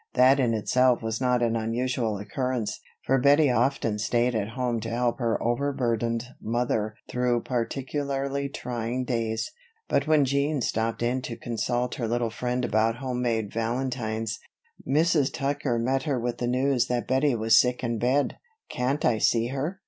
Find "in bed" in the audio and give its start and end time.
17.83-18.39